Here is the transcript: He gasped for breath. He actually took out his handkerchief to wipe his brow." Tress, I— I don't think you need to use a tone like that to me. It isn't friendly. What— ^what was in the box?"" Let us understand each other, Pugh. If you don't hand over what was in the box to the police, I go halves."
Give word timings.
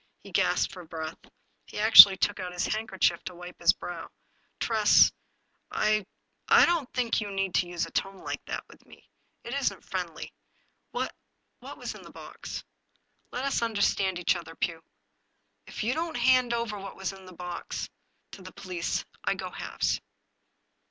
He 0.23 0.31
gasped 0.31 0.73
for 0.73 0.83
breath. 0.83 1.19
He 1.67 1.77
actually 1.77 2.17
took 2.17 2.39
out 2.39 2.53
his 2.53 2.65
handkerchief 2.65 3.23
to 3.25 3.35
wipe 3.35 3.59
his 3.59 3.71
brow." 3.71 4.09
Tress, 4.59 5.11
I— 5.69 6.07
I 6.59 6.65
don't 6.65 6.91
think 6.91 7.21
you 7.21 7.29
need 7.29 7.53
to 7.53 7.67
use 7.67 7.85
a 7.85 7.91
tone 7.91 8.17
like 8.17 8.43
that 8.45 8.63
to 8.69 8.87
me. 8.87 9.07
It 9.43 9.53
isn't 9.53 9.85
friendly. 9.85 10.33
What— 10.89 11.13
^what 11.63 11.77
was 11.77 11.93
in 11.93 12.01
the 12.01 12.09
box?"" 12.09 12.63
Let 13.31 13.45
us 13.45 13.61
understand 13.61 14.17
each 14.17 14.35
other, 14.35 14.55
Pugh. 14.55 14.81
If 15.67 15.83
you 15.83 15.93
don't 15.93 16.15
hand 16.17 16.51
over 16.51 16.79
what 16.79 16.95
was 16.95 17.13
in 17.13 17.27
the 17.27 17.33
box 17.33 17.87
to 18.31 18.41
the 18.41 18.53
police, 18.53 19.05
I 19.23 19.35
go 19.35 19.51
halves." 19.51 20.01